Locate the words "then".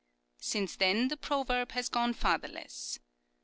0.77-1.09